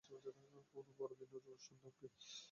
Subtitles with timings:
[0.73, 2.07] কোনো বড়দিনের অনুষ্ঠান না কি?